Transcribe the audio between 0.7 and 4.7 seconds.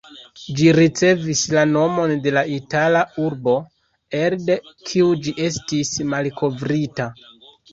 ricevis la nomon de la itala urbo, elde